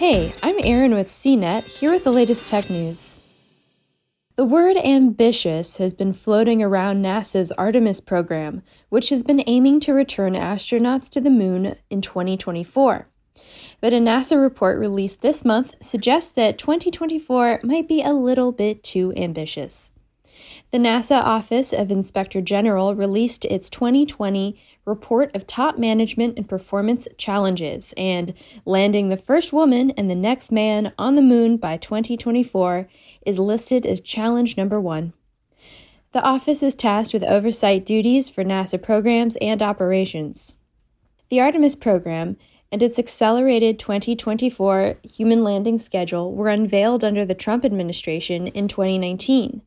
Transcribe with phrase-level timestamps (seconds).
[0.00, 3.20] Hey, I'm Erin with CNET, here with the latest tech news.
[4.36, 9.92] The word ambitious has been floating around NASA's Artemis program, which has been aiming to
[9.92, 13.08] return astronauts to the moon in 2024.
[13.82, 18.82] But a NASA report released this month suggests that 2024 might be a little bit
[18.82, 19.92] too ambitious.
[20.70, 27.08] The NASA Office of Inspector General released its 2020 Report of Top Management and Performance
[27.18, 28.32] Challenges, and
[28.64, 32.88] landing the first woman and the next man on the moon by 2024
[33.26, 35.12] is listed as challenge number one.
[36.12, 40.56] The office is tasked with oversight duties for NASA programs and operations.
[41.28, 42.36] The Artemis program
[42.72, 49.62] and its accelerated 2024 human landing schedule were unveiled under the Trump administration in 2019.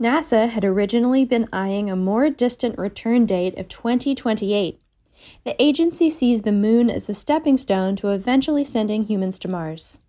[0.00, 4.80] NASA had originally been eyeing a more distant return date of 2028.
[5.44, 10.02] The agency sees the moon as a stepping stone to eventually sending humans to Mars.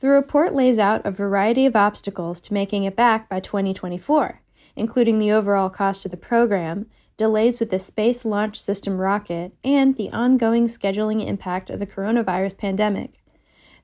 [0.00, 4.42] The report lays out a variety of obstacles to making it back by 2024,
[4.76, 6.84] including the overall cost of the program,
[7.16, 12.58] delays with the Space Launch System rocket, and the ongoing scheduling impact of the coronavirus
[12.58, 13.22] pandemic.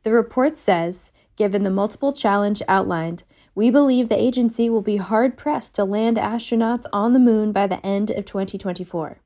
[0.03, 5.37] The report says, given the multiple challenge outlined, we believe the agency will be hard
[5.37, 9.21] pressed to land astronauts on the moon by the end of 2024.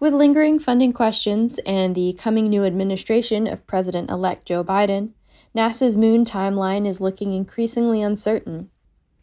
[0.00, 5.10] With lingering funding questions and the coming new administration of President elect Joe Biden,
[5.56, 8.70] NASA's moon timeline is looking increasingly uncertain.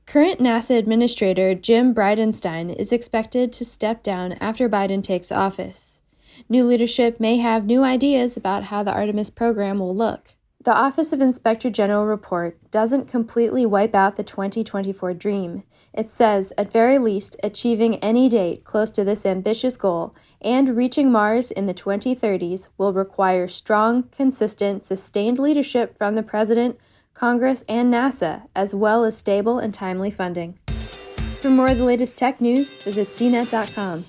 [0.05, 6.02] Current NASA Administrator Jim Bridenstine is expected to step down after Biden takes office.
[6.47, 10.34] New leadership may have new ideas about how the Artemis program will look.
[10.66, 15.61] The Office of Inspector General report doesn't completely wipe out the 2024 dream.
[15.94, 21.11] It says, at very least, achieving any date close to this ambitious goal and reaching
[21.11, 26.80] Mars in the 2030s will require strong, consistent, sustained leadership from the President,
[27.13, 30.58] Congress, and NASA, as well as stable and timely funding.
[31.41, 34.05] For more of the latest tech news, visit cnet.com.